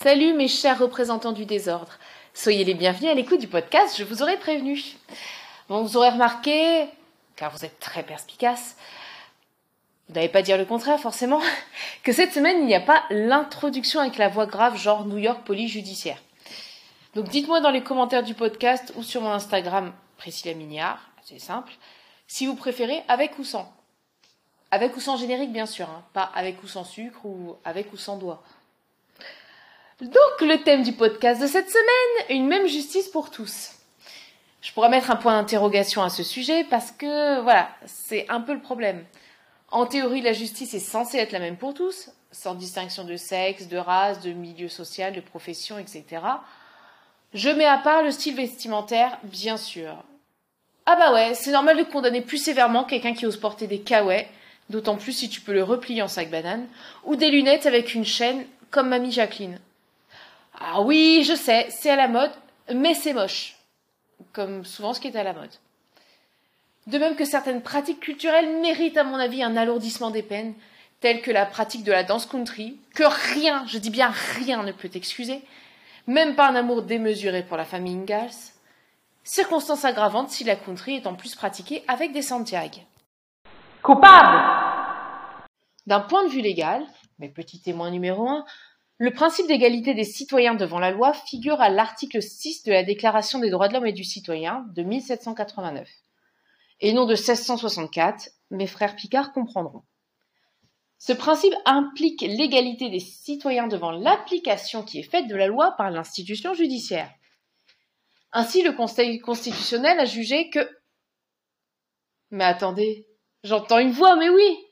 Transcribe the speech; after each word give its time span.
Salut 0.00 0.32
mes 0.32 0.46
chers 0.46 0.78
représentants 0.78 1.32
du 1.32 1.44
désordre. 1.44 1.98
Soyez 2.32 2.62
les 2.62 2.74
bienvenus 2.74 3.10
à 3.10 3.14
l'écoute 3.14 3.40
du 3.40 3.48
podcast, 3.48 3.96
je 3.98 4.04
vous 4.04 4.22
aurais 4.22 4.38
prévenu. 4.38 4.80
Bon, 5.68 5.82
vous 5.82 5.96
aurez 5.96 6.10
remarqué, 6.10 6.86
car 7.34 7.50
vous 7.50 7.64
êtes 7.64 7.80
très 7.80 8.04
perspicace, 8.04 8.76
vous 10.06 10.14
n'allez 10.14 10.28
pas 10.28 10.42
dire 10.42 10.56
le 10.56 10.64
contraire 10.64 11.00
forcément, 11.00 11.40
que 12.04 12.12
cette 12.12 12.32
semaine 12.32 12.58
il 12.60 12.66
n'y 12.66 12.76
a 12.76 12.80
pas 12.80 13.02
l'introduction 13.10 13.98
avec 13.98 14.18
la 14.18 14.28
voix 14.28 14.46
grave 14.46 14.76
genre 14.76 15.04
New 15.04 15.18
York 15.18 15.44
police 15.44 15.72
judiciaire. 15.72 16.22
Donc 17.16 17.28
dites-moi 17.28 17.58
dans 17.58 17.72
les 17.72 17.82
commentaires 17.82 18.22
du 18.22 18.34
podcast 18.34 18.92
ou 18.94 19.02
sur 19.02 19.20
mon 19.20 19.32
Instagram 19.32 19.92
Priscilla 20.16 20.54
Mignard, 20.54 21.00
c'est 21.24 21.40
simple, 21.40 21.72
si 22.28 22.46
vous 22.46 22.54
préférez 22.54 23.02
avec 23.08 23.36
ou 23.40 23.42
sans. 23.42 23.72
Avec 24.70 24.96
ou 24.96 25.00
sans 25.00 25.16
générique 25.16 25.52
bien 25.52 25.66
sûr, 25.66 25.90
hein, 25.90 26.04
pas 26.12 26.30
avec 26.36 26.62
ou 26.62 26.68
sans 26.68 26.84
sucre 26.84 27.24
ou 27.24 27.56
avec 27.64 27.92
ou 27.92 27.96
sans 27.96 28.16
doigt. 28.16 28.44
Donc 30.00 30.12
le 30.42 30.62
thème 30.62 30.84
du 30.84 30.92
podcast 30.92 31.42
de 31.42 31.48
cette 31.48 31.70
semaine, 31.70 32.38
une 32.38 32.46
même 32.46 32.68
justice 32.68 33.08
pour 33.08 33.32
tous. 33.32 33.72
Je 34.62 34.72
pourrais 34.72 34.90
mettre 34.90 35.10
un 35.10 35.16
point 35.16 35.32
d'interrogation 35.32 36.04
à 36.04 36.08
ce 36.08 36.22
sujet 36.22 36.62
parce 36.70 36.92
que 36.92 37.40
voilà, 37.40 37.68
c'est 37.84 38.24
un 38.28 38.40
peu 38.40 38.54
le 38.54 38.60
problème. 38.60 39.04
En 39.72 39.86
théorie, 39.86 40.20
la 40.20 40.32
justice 40.32 40.72
est 40.72 40.78
censée 40.78 41.18
être 41.18 41.32
la 41.32 41.40
même 41.40 41.56
pour 41.56 41.74
tous, 41.74 42.10
sans 42.30 42.54
distinction 42.54 43.02
de 43.02 43.16
sexe, 43.16 43.66
de 43.66 43.76
race, 43.76 44.20
de 44.20 44.30
milieu 44.30 44.68
social, 44.68 45.12
de 45.12 45.20
profession, 45.20 45.78
etc. 45.78 46.04
Je 47.34 47.50
mets 47.50 47.64
à 47.64 47.78
part 47.78 48.04
le 48.04 48.12
style 48.12 48.36
vestimentaire, 48.36 49.18
bien 49.24 49.56
sûr. 49.56 49.96
Ah 50.86 50.94
bah 50.94 51.12
ouais, 51.12 51.34
c'est 51.34 51.50
normal 51.50 51.76
de 51.76 51.82
condamner 51.82 52.20
plus 52.20 52.38
sévèrement 52.38 52.84
quelqu'un 52.84 53.14
qui 53.14 53.26
ose 53.26 53.36
porter 53.36 53.66
des 53.66 53.80
kawaii, 53.80 54.26
d'autant 54.70 54.96
plus 54.96 55.12
si 55.12 55.28
tu 55.28 55.40
peux 55.40 55.52
le 55.52 55.64
replier 55.64 56.02
en 56.02 56.08
sac 56.08 56.30
banane, 56.30 56.68
ou 57.02 57.16
des 57.16 57.32
lunettes 57.32 57.66
avec 57.66 57.94
une 57.94 58.04
chaîne 58.04 58.46
comme 58.70 58.90
Mamie 58.90 59.10
Jacqueline. 59.10 59.58
Ah 60.60 60.80
oui, 60.80 61.22
je 61.24 61.34
sais, 61.34 61.68
c'est 61.70 61.90
à 61.90 61.96
la 61.96 62.08
mode, 62.08 62.32
mais 62.74 62.94
c'est 62.94 63.12
moche. 63.12 63.56
Comme 64.32 64.64
souvent 64.64 64.92
ce 64.92 65.00
qui 65.00 65.08
est 65.08 65.16
à 65.16 65.22
la 65.22 65.32
mode. 65.32 65.52
De 66.88 66.98
même 66.98 67.16
que 67.16 67.24
certaines 67.24 67.62
pratiques 67.62 68.00
culturelles 68.00 68.60
méritent 68.60 68.96
à 68.96 69.04
mon 69.04 69.16
avis 69.16 69.42
un 69.42 69.56
alourdissement 69.56 70.10
des 70.10 70.22
peines, 70.22 70.54
telles 71.00 71.22
que 71.22 71.30
la 71.30 71.46
pratique 71.46 71.84
de 71.84 71.92
la 71.92 72.02
danse 72.02 72.26
country, 72.26 72.78
que 72.94 73.04
rien, 73.34 73.64
je 73.66 73.78
dis 73.78 73.90
bien 73.90 74.10
rien 74.10 74.62
ne 74.64 74.72
peut 74.72 74.90
excuser, 74.94 75.42
même 76.06 76.34
pas 76.34 76.48
un 76.48 76.56
amour 76.56 76.82
démesuré 76.82 77.44
pour 77.44 77.56
la 77.56 77.64
famille 77.64 77.94
Ingalls, 77.94 78.30
circonstance 79.22 79.84
aggravante 79.84 80.30
si 80.30 80.42
la 80.42 80.56
country 80.56 80.96
est 80.96 81.06
en 81.06 81.14
plus 81.14 81.34
pratiquée 81.34 81.84
avec 81.86 82.12
des 82.12 82.22
Santiago. 82.22 82.80
Coupable 83.82 84.42
D'un 85.86 86.00
point 86.00 86.24
de 86.24 86.30
vue 86.30 86.40
légal, 86.40 86.84
mes 87.18 87.28
petits 87.28 87.60
témoins 87.60 87.90
numéro 87.90 88.28
un, 88.28 88.44
le 88.98 89.12
principe 89.12 89.46
d'égalité 89.46 89.94
des 89.94 90.04
citoyens 90.04 90.54
devant 90.54 90.80
la 90.80 90.90
loi 90.90 91.12
figure 91.12 91.60
à 91.60 91.68
l'article 91.68 92.20
6 92.20 92.64
de 92.64 92.72
la 92.72 92.82
Déclaration 92.82 93.38
des 93.38 93.48
droits 93.48 93.68
de 93.68 93.74
l'homme 93.74 93.86
et 93.86 93.92
du 93.92 94.02
citoyen 94.02 94.66
de 94.74 94.82
1789. 94.82 95.88
Et 96.80 96.92
non 96.92 97.04
de 97.04 97.14
1664, 97.14 98.28
mes 98.50 98.66
frères 98.66 98.96
Picard 98.96 99.32
comprendront. 99.32 99.84
Ce 100.98 101.12
principe 101.12 101.54
implique 101.64 102.22
l'égalité 102.22 102.90
des 102.90 102.98
citoyens 102.98 103.68
devant 103.68 103.92
l'application 103.92 104.82
qui 104.82 104.98
est 104.98 105.08
faite 105.08 105.28
de 105.28 105.36
la 105.36 105.46
loi 105.46 105.76
par 105.76 105.92
l'institution 105.92 106.54
judiciaire. 106.54 107.10
Ainsi, 108.32 108.62
le 108.62 108.72
Conseil 108.72 109.20
constitutionnel 109.20 110.00
a 110.00 110.06
jugé 110.06 110.50
que... 110.50 110.68
Mais 112.32 112.44
attendez, 112.44 113.06
j'entends 113.44 113.78
une 113.78 113.92
voix, 113.92 114.16
mais 114.16 114.28
oui 114.28 114.66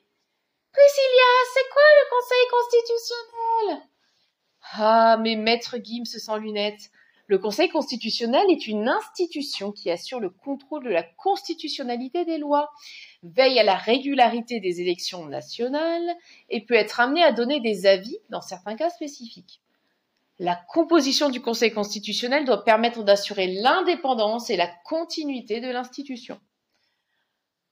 Priscilla, 0.73 1.31
c'est 1.55 1.69
quoi 1.73 1.83
le 2.01 2.11
Conseil 2.11 2.47
constitutionnel? 2.51 3.89
Ah, 4.73 5.17
mais 5.21 5.37
maître 5.37 5.77
Gims 5.83 6.05
sans 6.05 6.37
lunettes. 6.37 6.91
Le 7.29 7.39
Conseil 7.39 7.69
constitutionnel 7.69 8.45
est 8.51 8.69
une 8.69 8.89
institution 8.89 9.73
qui 9.73 9.91
assure 9.91 10.21
le 10.21 10.31
contrôle 10.31 10.85
de 10.85 10.91
la 10.91 11.03
constitutionnalité 11.03 12.25
des 12.25 12.39
lois, 12.39 12.71
veille 13.25 13.59
à 13.59 13.65
la 13.65 13.75
régularité 13.75 14.61
des 14.61 14.81
élections 14.81 15.27
nationales 15.27 16.17
et 16.51 16.65
peut 16.65 16.75
être 16.75 17.01
amené 17.01 17.25
à 17.25 17.33
donner 17.33 17.61
des 17.61 17.87
avis 17.87 18.17
dans 18.31 18.41
certains 18.41 18.77
cas 18.77 18.91
spécifiques. 18.91 19.61
La 20.39 20.55
composition 20.55 21.31
du 21.31 21.41
Conseil 21.41 21.73
constitutionnel 21.73 22.45
doit 22.45 22.63
permettre 22.63 23.03
d'assurer 23.03 23.49
l'indépendance 23.49 24.51
et 24.51 24.57
la 24.57 24.69
continuité 24.85 25.61
de 25.61 25.69
l'institution. 25.69 26.39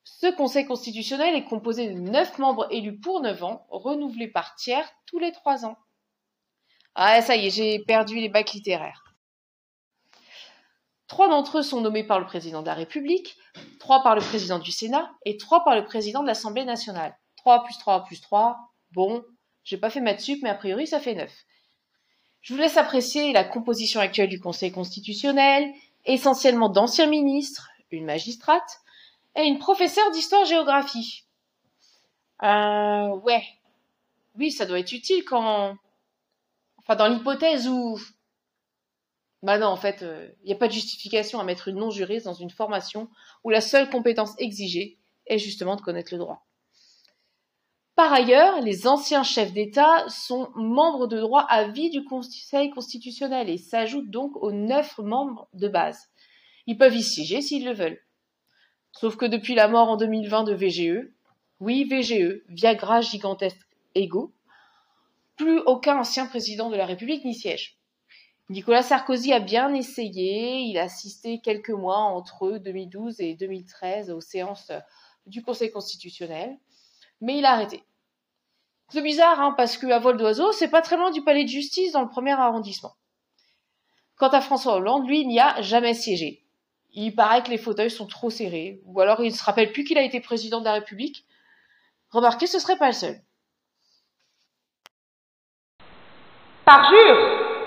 Ce 0.02 0.34
Conseil 0.34 0.64
constitutionnel 0.64 1.34
est 1.34 1.44
composé 1.44 1.88
de 1.88 1.98
neuf 2.00 2.38
membres 2.38 2.66
élus 2.72 2.98
pour 2.98 3.20
neuf 3.20 3.44
ans, 3.44 3.66
renouvelés 3.68 4.28
par 4.28 4.56
tiers 4.56 4.90
tous 5.06 5.18
les 5.18 5.30
trois 5.30 5.64
ans. 5.64 5.76
Ah, 6.94 7.20
ça 7.22 7.36
y 7.36 7.46
est, 7.46 7.50
j'ai 7.50 7.78
perdu 7.80 8.16
les 8.16 8.28
bacs 8.28 8.52
littéraires. 8.52 9.04
Trois 11.08 11.28
d'entre 11.28 11.58
eux 11.58 11.62
sont 11.62 11.80
nommés 11.80 12.04
par 12.04 12.18
le 12.18 12.26
président 12.26 12.62
de 12.62 12.66
la 12.66 12.74
République, 12.74 13.36
trois 13.78 14.02
par 14.02 14.14
le 14.14 14.20
président 14.20 14.58
du 14.58 14.72
Sénat 14.72 15.12
et 15.24 15.36
trois 15.36 15.64
par 15.64 15.74
le 15.74 15.84
président 15.84 16.22
de 16.22 16.26
l'Assemblée 16.26 16.64
nationale. 16.64 17.16
Trois 17.36 17.62
plus 17.64 17.76
trois 17.78 18.04
plus 18.04 18.20
trois. 18.20 18.56
Bon, 18.92 19.22
j'ai 19.64 19.76
pas 19.76 19.90
fait 19.90 20.00
maths 20.00 20.20
sup, 20.20 20.40
mais 20.42 20.48
a 20.50 20.54
priori 20.54 20.86
ça 20.86 21.00
fait 21.00 21.14
neuf. 21.14 21.32
Je 22.40 22.54
vous 22.54 22.60
laisse 22.60 22.76
apprécier 22.76 23.32
la 23.32 23.44
composition 23.44 24.00
actuelle 24.00 24.28
du 24.28 24.40
Conseil 24.40 24.72
constitutionnel, 24.72 25.72
essentiellement 26.04 26.68
d'anciens 26.68 27.06
ministres, 27.06 27.70
une 27.90 28.04
magistrate 28.04 28.80
et 29.36 29.42
une 29.42 29.58
professeure 29.58 30.10
d'histoire-géographie. 30.10 31.24
Euh, 32.42 33.08
ouais. 33.22 33.44
Oui, 34.36 34.50
ça 34.50 34.66
doit 34.66 34.78
être 34.78 34.92
utile 34.92 35.24
quand 35.24 35.76
Enfin, 36.86 36.96
dans 36.96 37.08
l'hypothèse 37.08 37.68
où. 37.68 37.98
Bah 39.42 39.58
non, 39.58 39.66
en 39.66 39.76
fait, 39.76 39.98
il 40.00 40.06
euh, 40.06 40.28
n'y 40.44 40.52
a 40.52 40.56
pas 40.56 40.68
de 40.68 40.72
justification 40.72 41.38
à 41.38 41.44
mettre 41.44 41.68
une 41.68 41.76
non-juriste 41.76 42.24
dans 42.24 42.34
une 42.34 42.50
formation 42.50 43.10
où 43.42 43.50
la 43.50 43.60
seule 43.60 43.90
compétence 43.90 44.34
exigée 44.38 44.98
est 45.26 45.38
justement 45.38 45.76
de 45.76 45.82
connaître 45.82 46.12
le 46.12 46.18
droit. 46.18 46.46
Par 47.96 48.12
ailleurs, 48.12 48.60
les 48.60 48.86
anciens 48.88 49.22
chefs 49.22 49.52
d'État 49.52 50.04
sont 50.08 50.50
membres 50.56 51.06
de 51.06 51.20
droit 51.20 51.42
à 51.42 51.68
vie 51.68 51.90
du 51.90 52.04
Conseil 52.04 52.70
constitutionnel 52.70 53.48
et 53.48 53.58
s'ajoutent 53.58 54.10
donc 54.10 54.34
aux 54.36 54.50
neuf 54.50 54.98
membres 54.98 55.48
de 55.52 55.68
base. 55.68 56.08
Ils 56.66 56.76
peuvent 56.76 56.96
y 56.96 57.02
siéger 57.02 57.40
s'ils 57.40 57.64
le 57.64 57.72
veulent. 57.72 58.00
Sauf 58.92 59.16
que 59.16 59.26
depuis 59.26 59.54
la 59.54 59.68
mort 59.68 59.90
en 59.90 59.96
2020 59.96 60.44
de 60.44 60.54
VGE, 60.54 61.08
oui, 61.60 61.84
VGE, 61.84 62.42
Viagra 62.48 63.00
gigantesque 63.00 63.60
ego, 63.94 64.34
plus 65.36 65.58
aucun 65.60 65.98
ancien 65.98 66.26
président 66.26 66.70
de 66.70 66.76
la 66.76 66.86
République 66.86 67.24
n'y 67.24 67.34
siège. 67.34 67.78
Nicolas 68.50 68.82
Sarkozy 68.82 69.32
a 69.32 69.40
bien 69.40 69.72
essayé, 69.72 70.60
il 70.60 70.76
a 70.76 70.82
assisté 70.82 71.40
quelques 71.40 71.70
mois 71.70 71.98
entre 71.98 72.58
2012 72.58 73.20
et 73.20 73.34
2013 73.34 74.10
aux 74.10 74.20
séances 74.20 74.70
du 75.26 75.42
Conseil 75.42 75.70
constitutionnel, 75.70 76.58
mais 77.22 77.38
il 77.38 77.44
a 77.46 77.52
arrêté. 77.52 77.82
C'est 78.90 79.02
bizarre, 79.02 79.40
hein, 79.40 79.54
parce 79.56 79.78
qu'à 79.78 79.98
vol 79.98 80.18
d'oiseau, 80.18 80.52
c'est 80.52 80.68
pas 80.68 80.82
très 80.82 80.96
loin 80.96 81.10
du 81.10 81.24
palais 81.24 81.44
de 81.44 81.48
justice 81.48 81.92
dans 81.92 82.02
le 82.02 82.08
premier 82.08 82.32
arrondissement. 82.32 82.94
Quant 84.16 84.28
à 84.28 84.42
François 84.42 84.74
Hollande, 84.74 85.08
lui, 85.08 85.22
il 85.22 85.28
n'y 85.28 85.40
a 85.40 85.60
jamais 85.62 85.94
siégé. 85.94 86.44
Il 86.92 87.14
paraît 87.14 87.42
que 87.42 87.50
les 87.50 87.58
fauteuils 87.58 87.90
sont 87.90 88.06
trop 88.06 88.30
serrés, 88.30 88.80
ou 88.84 89.00
alors 89.00 89.20
il 89.24 89.30
ne 89.30 89.36
se 89.36 89.42
rappelle 89.42 89.72
plus 89.72 89.84
qu'il 89.84 89.98
a 89.98 90.02
été 90.02 90.20
président 90.20 90.60
de 90.60 90.66
la 90.66 90.74
République. 90.74 91.24
Remarquez, 92.10 92.46
ce 92.46 92.58
serait 92.58 92.78
pas 92.78 92.88
le 92.88 92.92
seul. 92.92 93.20
Parjure 96.64 97.66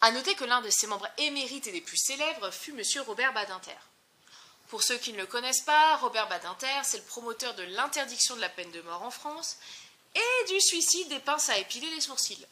À 0.00 0.10
noter 0.10 0.34
que 0.34 0.44
l'un 0.44 0.60
de 0.62 0.70
ses 0.70 0.88
membres 0.88 1.08
émérites 1.18 1.68
et 1.68 1.72
des 1.72 1.80
plus 1.80 1.96
célèbres 1.96 2.50
fut 2.50 2.72
M. 2.72 2.82
Robert 3.06 3.32
Badinter. 3.32 3.76
Pour 4.66 4.82
ceux 4.82 4.96
qui 4.96 5.12
ne 5.12 5.18
le 5.18 5.26
connaissent 5.26 5.60
pas, 5.60 5.96
Robert 5.98 6.28
Badinter, 6.28 6.80
c'est 6.82 6.96
le 6.96 7.04
promoteur 7.04 7.54
de 7.54 7.62
l'interdiction 7.62 8.34
de 8.34 8.40
la 8.40 8.48
peine 8.48 8.72
de 8.72 8.80
mort 8.82 9.04
en 9.04 9.12
France 9.12 9.58
et 10.16 10.48
du 10.48 10.60
suicide 10.60 11.08
des 11.08 11.20
pinces 11.20 11.50
à 11.50 11.58
épiler 11.58 11.88
les 11.90 12.00
sourcils. 12.00 12.44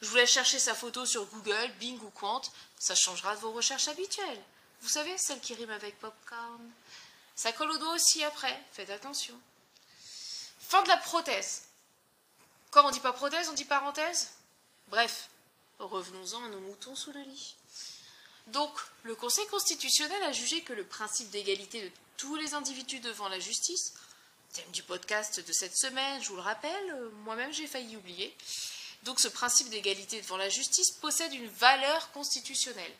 Je 0.00 0.08
vous 0.08 0.16
laisse 0.16 0.30
chercher 0.30 0.58
sa 0.58 0.74
photo 0.74 1.04
sur 1.04 1.26
Google, 1.26 1.70
Bing 1.78 2.00
ou 2.00 2.10
Quant, 2.10 2.42
ça 2.78 2.94
changera 2.94 3.36
de 3.36 3.40
vos 3.40 3.52
recherches 3.52 3.88
habituelles. 3.88 4.42
Vous 4.80 4.88
savez, 4.88 5.16
celle 5.18 5.40
qui 5.40 5.52
rime 5.52 5.70
avec 5.70 5.98
popcorn. 5.98 6.70
Ça 7.36 7.52
colle 7.52 7.70
au 7.70 7.78
doigt 7.78 7.94
aussi 7.94 8.24
après, 8.24 8.58
faites 8.72 8.90
attention. 8.90 9.38
Fin 10.58 10.82
de 10.84 10.88
la 10.88 10.96
prothèse. 10.96 11.64
Quand 12.72 12.86
on 12.86 12.90
dit 12.90 13.00
pas 13.00 13.12
prothèse, 13.12 13.50
on 13.50 13.52
dit 13.52 13.66
parenthèse? 13.66 14.30
Bref, 14.88 15.28
revenons-en 15.78 16.42
à 16.42 16.48
nos 16.48 16.60
moutons 16.60 16.96
sous 16.96 17.12
le 17.12 17.20
lit. 17.20 17.54
Donc, 18.46 18.72
le 19.02 19.14
Conseil 19.14 19.46
constitutionnel 19.48 20.22
a 20.22 20.32
jugé 20.32 20.62
que 20.62 20.72
le 20.72 20.86
principe 20.86 21.28
d'égalité 21.28 21.82
de 21.82 21.90
tous 22.16 22.34
les 22.36 22.54
individus 22.54 23.00
devant 23.00 23.28
la 23.28 23.38
justice, 23.38 23.92
thème 24.54 24.70
du 24.72 24.82
podcast 24.82 25.46
de 25.46 25.52
cette 25.52 25.76
semaine, 25.76 26.22
je 26.22 26.30
vous 26.30 26.36
le 26.36 26.40
rappelle, 26.40 26.90
euh, 26.92 27.10
moi-même 27.24 27.52
j'ai 27.52 27.66
failli 27.66 27.94
oublier, 27.94 28.34
donc 29.02 29.20
ce 29.20 29.28
principe 29.28 29.68
d'égalité 29.68 30.22
devant 30.22 30.38
la 30.38 30.48
justice 30.48 30.92
possède 30.92 31.34
une 31.34 31.48
valeur 31.48 32.10
constitutionnelle. 32.12 32.92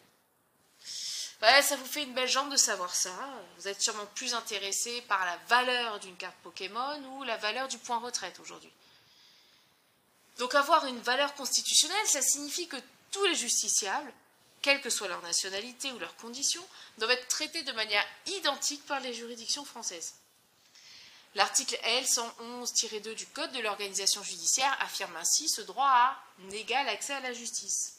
Ouais, 1.41 1.63
ça 1.63 1.77
vous 1.77 1.87
fait 1.87 2.03
une 2.03 2.13
belle 2.13 2.29
jambe 2.29 2.53
de 2.53 2.59
savoir 2.59 2.95
ça. 2.95 3.11
Vous 3.57 3.69
êtes 3.69 3.81
sûrement 3.81 4.07
plus 4.15 4.35
intéressé 4.35 5.01
par 5.09 5.25
la 5.25 5.39
valeur 5.49 5.99
d'une 6.01 6.17
carte 6.17 6.37
Pokémon 6.43 7.17
ou 7.17 7.23
la 7.23 7.39
valeur 7.39 7.69
du 7.69 7.79
point 7.79 7.99
retraite 7.99 8.39
aujourd'hui. 8.39 8.71
Donc 10.39 10.55
avoir 10.55 10.87
une 10.87 11.01
valeur 11.01 11.35
constitutionnelle, 11.35 12.07
ça 12.07 12.23
signifie 12.23 12.69
que 12.69 12.77
tous 13.11 13.25
les 13.25 13.35
justiciables, 13.35 14.13
quelle 14.63 14.81
que 14.81 14.91
soit 14.91 15.09
leur 15.09 15.23
nationalité 15.23 15.93
ou 15.93 15.99
leurs 15.99 16.17
conditions, 16.17 16.67
doivent 16.99 17.11
être 17.11 17.29
traités 17.29 17.63
de 17.63 17.73
manière 17.73 18.05
identique 18.27 18.85
par 18.87 19.01
les 19.01 19.13
juridictions 19.13 19.65
françaises. 19.65 20.15
L'article 21.35 21.79
L 21.83 22.05
111-2 22.05 23.15
du 23.15 23.27
Code 23.27 23.53
de 23.53 23.61
l'organisation 23.61 24.23
judiciaire 24.23 24.77
affirme 24.81 25.17
ainsi 25.17 25.49
ce 25.49 25.63
droit 25.63 25.89
à 25.89 26.23
un 26.45 26.51
égal 26.51 26.89
accès 26.89 27.15
à 27.15 27.21
la 27.21 27.33
justice. 27.33 27.95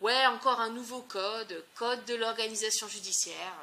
Ouais, 0.00 0.26
encore 0.26 0.60
un 0.60 0.70
nouveau 0.70 1.02
code, 1.02 1.64
code 1.74 2.04
de 2.06 2.14
l'organisation 2.14 2.88
judiciaire. 2.88 3.54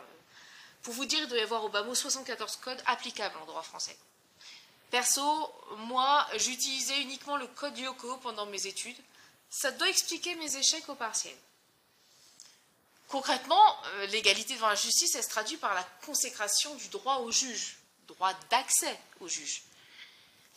Pour 0.84 0.94
vous 0.94 1.06
dire, 1.06 1.20
il 1.22 1.28
doit 1.28 1.38
y 1.38 1.42
avoir 1.42 1.64
au 1.64 1.70
bas 1.70 1.84
mot 1.84 1.96
74 1.96 2.58
codes 2.58 2.82
applicables 2.86 3.38
en 3.42 3.46
droit 3.46 3.62
français. 3.64 3.98
Perso, 4.92 5.54
moi, 5.78 6.28
j'utilisais 6.36 7.02
uniquement 7.02 7.38
le 7.38 7.48
code 7.48 7.78
Yoko 7.78 8.18
pendant 8.18 8.46
mes 8.46 8.68
études. 8.68 8.98
Ça 9.50 9.72
doit 9.72 9.90
expliquer 9.90 10.36
mes 10.36 10.58
échecs 10.58 10.88
au 10.90 10.96
partiel. 10.96 11.36
Concrètement, 13.08 13.84
euh, 13.86 14.06
l'égalité 14.08 14.54
devant 14.56 14.70
la 14.70 14.76
justice, 14.76 15.16
elle 15.16 15.24
se 15.24 15.30
traduit 15.30 15.58
par 15.58 15.74
la 15.74 15.84
consécration 16.06 16.76
du 16.76 16.90
droit 16.90 17.18
au 17.18 17.32
juge, 17.32 17.78
droit 18.08 18.34
d'accès 18.50 19.00
au 19.22 19.28
juge. 19.28 19.64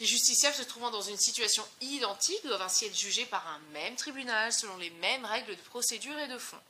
Les 0.00 0.06
justiciables 0.06 0.56
se 0.56 0.62
trouvant 0.62 0.90
dans 0.90 1.02
une 1.02 1.16
situation 1.16 1.66
identique 1.81 2.44
doivent 2.44 2.62
ainsi 2.62 2.86
être 2.86 2.98
jugés 2.98 3.26
par 3.26 3.46
un 3.46 3.60
même 3.72 3.94
tribunal 3.94 4.52
selon 4.52 4.76
les 4.76 4.90
mêmes 4.90 5.25
règles 5.25 5.54
de 5.54 5.62
procédure 5.62 6.19
et 6.19 6.28
de 6.28 6.38
fond. 6.38 6.60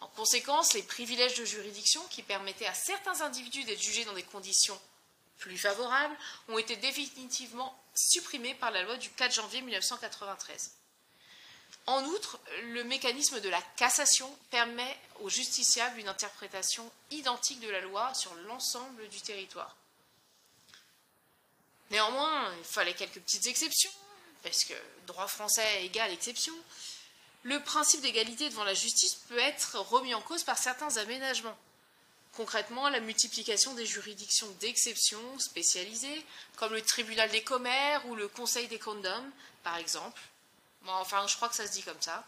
En 0.00 0.08
conséquence, 0.08 0.74
les 0.74 0.82
privilèges 0.82 1.38
de 1.38 1.44
juridiction 1.44 2.02
qui 2.10 2.22
permettaient 2.22 2.66
à 2.66 2.74
certains 2.74 3.20
individus 3.20 3.64
d'être 3.64 3.82
jugés 3.82 4.04
dans 4.04 4.12
des 4.12 4.24
conditions 4.24 4.80
plus 5.38 5.58
favorables 5.58 6.16
ont 6.48 6.58
été 6.58 6.76
définitivement 6.76 7.76
supprimés 7.94 8.54
par 8.54 8.70
la 8.70 8.82
loi 8.82 8.96
du 8.96 9.10
4 9.10 9.34
janvier 9.34 9.60
1993. 9.62 10.72
En 11.86 12.02
outre, 12.04 12.40
le 12.72 12.82
mécanisme 12.84 13.40
de 13.40 13.48
la 13.48 13.60
cassation 13.76 14.30
permet 14.50 14.98
aux 15.20 15.28
justiciables 15.28 16.00
une 16.00 16.08
interprétation 16.08 16.90
identique 17.10 17.60
de 17.60 17.68
la 17.68 17.80
loi 17.80 18.12
sur 18.14 18.34
l'ensemble 18.46 19.06
du 19.08 19.20
territoire. 19.20 19.76
Néanmoins, 21.90 22.50
il 22.56 22.64
fallait 22.64 22.94
quelques 22.94 23.20
petites 23.20 23.46
exceptions, 23.46 23.90
parce 24.42 24.64
que 24.64 24.74
droit 25.06 25.26
français 25.26 25.84
égale 25.84 26.12
exception. 26.12 26.54
Le 27.42 27.62
principe 27.62 28.00
d'égalité 28.00 28.48
devant 28.48 28.64
la 28.64 28.72
justice 28.72 29.16
peut 29.28 29.38
être 29.38 29.78
remis 29.78 30.14
en 30.14 30.22
cause 30.22 30.44
par 30.44 30.56
certains 30.56 30.96
aménagements. 30.96 31.58
Concrètement, 32.36 32.88
la 32.88 33.00
multiplication 33.00 33.74
des 33.74 33.86
juridictions 33.86 34.50
d'exception 34.60 35.38
spécialisées, 35.38 36.24
comme 36.56 36.72
le 36.72 36.82
tribunal 36.82 37.30
des 37.30 37.44
commères 37.44 38.04
ou 38.06 38.16
le 38.16 38.26
conseil 38.26 38.66
des 38.66 38.78
condoms, 38.78 39.30
par 39.62 39.76
exemple, 39.76 40.20
enfin, 40.86 41.26
je 41.28 41.36
crois 41.36 41.48
que 41.48 41.54
ça 41.54 41.66
se 41.66 41.72
dit 41.72 41.82
comme 41.82 42.00
ça. 42.00 42.24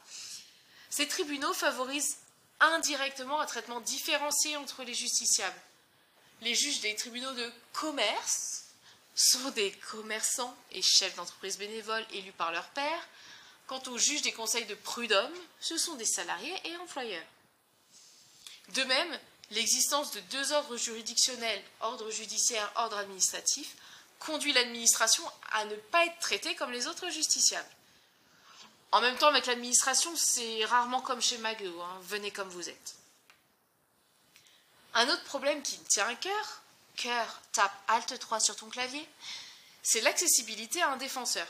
Ces 0.90 1.08
tribunaux 1.08 1.52
favorisent 1.52 2.18
indirectement 2.60 3.40
un 3.40 3.46
traitement 3.46 3.80
différencié 3.80 4.56
entre 4.56 4.84
les 4.84 4.94
justiciables. 4.94 5.60
Les 6.40 6.54
juges 6.54 6.80
des 6.80 6.94
tribunaux 6.94 7.32
de 7.32 7.52
commerce 7.72 8.64
sont 9.14 9.50
des 9.50 9.72
commerçants 9.90 10.56
et 10.70 10.82
chefs 10.82 11.16
d'entreprise 11.16 11.58
bénévoles 11.58 12.06
élus 12.12 12.32
par 12.32 12.52
leur 12.52 12.68
père. 12.68 13.08
Quant 13.66 13.82
aux 13.88 13.98
juges 13.98 14.22
des 14.22 14.32
conseils 14.32 14.66
de 14.66 14.74
prud'homme, 14.74 15.34
ce 15.60 15.76
sont 15.76 15.94
des 15.94 16.04
salariés 16.04 16.54
et 16.64 16.76
employeurs. 16.76 17.26
De 18.74 18.84
même, 18.84 19.20
l'existence 19.50 20.12
de 20.12 20.20
deux 20.20 20.52
ordres 20.52 20.76
juridictionnels, 20.76 21.62
ordre 21.80 22.10
judiciaire, 22.10 22.70
ordre 22.76 22.98
administratif, 22.98 23.76
conduit 24.18 24.52
l'administration 24.52 25.24
à 25.52 25.64
ne 25.66 25.76
pas 25.76 26.04
être 26.06 26.18
traitée 26.18 26.54
comme 26.54 26.72
les 26.72 26.86
autres 26.86 27.10
justiciables. 27.10 27.68
En 28.92 29.00
même 29.00 29.16
temps, 29.16 29.28
avec 29.28 29.46
l'administration, 29.46 30.14
c'est 30.16 30.64
rarement 30.64 31.00
comme 31.00 31.20
chez 31.20 31.38
Magueux, 31.38 31.74
hein. 31.80 32.00
venez 32.02 32.30
comme 32.30 32.48
vous 32.48 32.68
êtes. 32.68 32.94
Un 34.94 35.08
autre 35.08 35.24
problème 35.24 35.62
qui 35.62 35.78
me 35.78 35.84
tient 35.84 36.06
à 36.06 36.14
cœur, 36.14 36.62
cœur, 36.96 37.42
tape 37.52 37.74
Alt 37.88 38.18
3 38.18 38.40
sur 38.40 38.56
ton 38.56 38.68
clavier, 38.68 39.06
c'est 39.82 40.00
l'accessibilité 40.00 40.80
à 40.82 40.90
un 40.90 40.96
défenseur. 40.96 41.46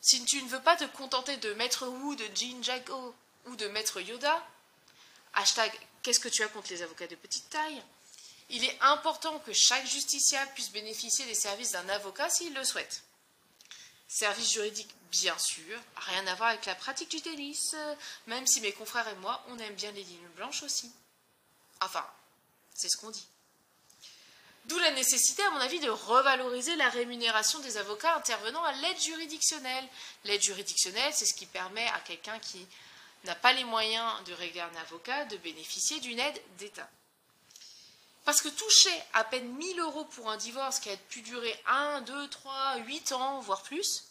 Si 0.00 0.24
tu 0.24 0.42
ne 0.42 0.48
veux 0.48 0.60
pas 0.60 0.76
te 0.76 0.84
contenter 0.84 1.36
de 1.38 1.54
Maître 1.54 1.86
Wu, 1.86 2.16
de 2.16 2.28
Jean 2.34 2.62
Jago 2.62 3.14
ou 3.46 3.56
de 3.56 3.68
Maître 3.68 4.00
Yoda, 4.00 4.44
hashtag 5.34 5.72
qu'est-ce 6.02 6.20
que 6.20 6.28
tu 6.28 6.42
as 6.42 6.48
contre 6.48 6.70
les 6.70 6.82
avocats 6.82 7.06
de 7.06 7.16
petite 7.16 7.48
taille, 7.50 7.82
il 8.50 8.64
est 8.64 8.78
important 8.80 9.38
que 9.40 9.52
chaque 9.52 9.86
justiciable 9.86 10.50
puisse 10.54 10.72
bénéficier 10.72 11.24
des 11.24 11.34
services 11.34 11.72
d'un 11.72 11.88
avocat 11.88 12.28
s'il 12.28 12.52
le 12.54 12.64
souhaite. 12.64 13.02
Service 14.08 14.52
juridique, 14.52 14.94
bien 15.10 15.38
sûr, 15.38 15.80
rien 15.96 16.26
à 16.26 16.34
voir 16.34 16.50
avec 16.50 16.66
la 16.66 16.74
pratique 16.74 17.10
du 17.10 17.22
tennis, 17.22 17.74
même 18.26 18.46
si 18.46 18.60
mes 18.60 18.72
confrères 18.72 19.08
et 19.08 19.14
moi, 19.16 19.42
on 19.48 19.58
aime 19.58 19.74
bien 19.74 19.90
les 19.92 20.04
lignes 20.04 20.28
blanches 20.36 20.62
aussi. 20.64 20.92
Enfin, 21.80 22.06
c'est 22.74 22.90
ce 22.90 22.98
qu'on 22.98 23.10
dit. 23.10 23.26
D'où 24.66 24.78
la 24.78 24.92
nécessité, 24.92 25.42
à 25.42 25.50
mon 25.50 25.60
avis, 25.60 25.80
de 25.80 25.90
revaloriser 25.90 26.76
la 26.76 26.88
rémunération 26.88 27.58
des 27.60 27.78
avocats 27.78 28.14
intervenant 28.14 28.62
à 28.62 28.72
l'aide 28.72 29.00
juridictionnelle. 29.00 29.88
L'aide 30.24 30.42
juridictionnelle, 30.42 31.12
c'est 31.14 31.26
ce 31.26 31.34
qui 31.34 31.46
permet 31.46 31.88
à 31.88 32.00
quelqu'un 32.00 32.38
qui 32.38 32.66
n'a 33.24 33.34
pas 33.34 33.52
les 33.52 33.64
moyens 33.64 34.24
de 34.24 34.32
régler 34.34 34.60
un 34.60 34.80
avocat 34.80 35.24
de 35.26 35.36
bénéficier 35.38 36.00
d'une 36.00 36.18
aide 36.18 36.42
d'État. 36.58 36.88
Parce 38.24 38.40
que 38.40 38.48
toucher 38.48 39.02
à 39.14 39.24
peine 39.24 39.48
1000 39.56 39.80
euros 39.80 40.04
pour 40.04 40.30
un 40.30 40.36
divorce 40.36 40.78
qui 40.78 40.90
a 40.90 40.96
pu 40.96 41.22
durer 41.22 41.54
1, 41.66 42.02
2, 42.02 42.28
3, 42.28 42.76
8 42.86 43.12
ans, 43.12 43.40
voire 43.40 43.62
plus, 43.62 44.04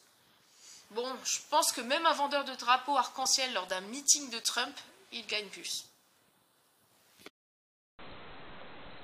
bon, 0.92 1.08
je 1.24 1.40
pense 1.50 1.72
que 1.72 1.82
même 1.82 2.06
un 2.06 2.14
vendeur 2.14 2.44
de 2.44 2.54
drapeaux 2.56 2.98
arc-en-ciel 2.98 3.54
lors 3.54 3.68
d'un 3.68 3.82
meeting 3.82 4.30
de 4.30 4.40
Trump, 4.40 4.76
il 5.12 5.26
gagne 5.28 5.48
plus. 5.48 5.86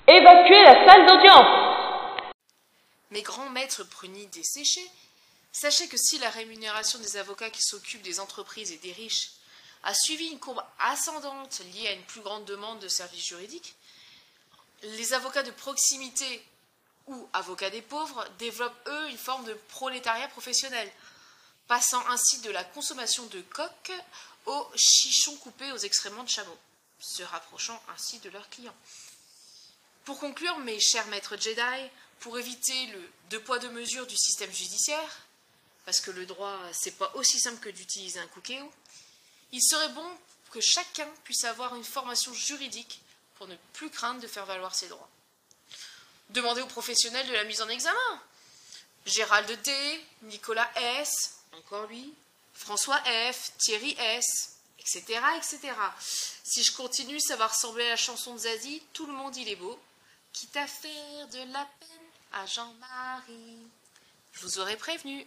Évacuez 0.07 0.63
la 0.63 0.86
salle 0.86 1.06
d'audience 1.06 2.24
Mes 3.12 3.21
grands 3.21 3.50
maîtres 3.50 3.83
prunis 3.83 4.27
desséchés, 4.27 4.89
sachez 5.51 5.88
que 5.88 5.98
si 5.98 6.18
la 6.19 6.30
rémunération 6.30 7.00
des 7.00 7.18
avocats 7.18 7.50
qui 7.50 7.62
s'occupent 7.62 8.04
des 8.04 8.19
entreprises 8.19 8.71
et 8.71 8.77
des 8.77 8.92
riches 8.94 9.31
a 9.83 9.94
suivi 9.94 10.25
une 10.25 10.39
courbe 10.39 10.63
ascendante 10.79 11.62
liée 11.74 11.88
à 11.88 11.94
une 11.94 12.03
plus 12.03 12.21
grande 12.21 12.45
demande 12.45 12.79
de 12.79 12.88
services 12.88 13.25
juridiques, 13.25 13.75
les 14.83 15.13
avocats 15.13 15.44
de 15.44 15.51
proximité 15.51 16.45
ou 17.07 17.29
avocats 17.33 17.69
des 17.69 17.81
pauvres 17.81 18.27
développent, 18.38 18.88
eux, 18.88 19.09
une 19.09 19.18
forme 19.18 19.45
de 19.45 19.53
prolétariat 19.69 20.27
professionnel, 20.27 20.91
passant 21.68 22.06
ainsi 22.09 22.39
de 22.39 22.51
la 22.51 22.63
consommation 22.63 23.25
de 23.27 23.41
coques 23.41 23.92
aux 24.45 24.68
chichons 24.75 25.35
coupés 25.37 25.71
aux 25.71 25.78
excréments 25.78 26.23
de 26.23 26.30
chameaux, 26.30 26.57
se 26.99 27.23
rapprochant 27.23 27.81
ainsi 27.94 28.19
de 28.19 28.30
leurs 28.30 28.49
clients. 28.49 28.75
Pour 30.06 30.19
conclure, 30.19 30.57
mes 30.59 30.80
chers 30.80 31.07
maîtres 31.07 31.37
Jedi, 31.37 31.90
pour 32.19 32.37
éviter 32.40 32.87
le 32.87 33.11
deux 33.30 33.42
poids 33.42 33.59
deux 33.59 33.69
mesures 33.69 34.07
du 34.07 34.16
système 34.16 34.51
judiciaire, 34.51 35.18
parce 35.85 36.01
que 36.01 36.11
le 36.11 36.25
droit, 36.25 36.57
c'est 36.73 36.97
pas 36.97 37.11
aussi 37.16 37.40
simple 37.40 37.59
que 37.59 37.69
d'utiliser 37.69 38.19
un 38.19 38.28
cookéo, 38.28 38.71
il 39.51 39.61
serait 39.61 39.89
bon 39.89 40.09
que 40.51 40.61
chacun 40.61 41.07
puisse 41.23 41.44
avoir 41.44 41.75
une 41.75 41.83
formation 41.83 42.33
juridique 42.33 43.01
pour 43.35 43.47
ne 43.47 43.56
plus 43.73 43.89
craindre 43.89 44.21
de 44.21 44.27
faire 44.27 44.45
valoir 44.45 44.73
ses 44.73 44.87
droits. 44.87 45.09
Demandez 46.30 46.61
aux 46.61 46.68
professionnels 46.68 47.27
de 47.27 47.33
la 47.33 47.44
mise 47.44 47.61
en 47.61 47.69
examen. 47.69 48.21
Gérald 49.06 49.49
D, 49.61 50.06
Nicolas 50.23 50.69
S, 50.75 51.37
encore 51.54 51.87
lui, 51.87 52.13
François 52.54 52.99
F, 53.31 53.51
Thierry 53.57 53.95
S, 53.99 54.57
etc., 54.80 55.21
etc. 55.37 55.73
Si 56.44 56.63
je 56.63 56.73
continue, 56.73 57.19
ça 57.19 57.35
va 57.35 57.47
ressembler 57.47 57.85
à 57.85 57.92
la 57.92 57.95
chanson 57.95 58.33
de 58.33 58.39
Zazie, 58.39 58.83
Tout 58.94 59.06
le 59.06 59.13
monde 59.13 59.35
il 59.37 59.47
est 59.47 59.56
beau, 59.56 59.80
quitte 60.33 60.57
à 60.57 60.68
faire 60.68 61.27
de 61.30 61.54
la 61.54 61.68
peine 61.80 62.07
à 62.33 62.45
Jean-Marie. 62.45 63.68
Je 64.33 64.42
vous 64.42 64.59
aurais 64.59 64.77
prévenu. 64.77 65.25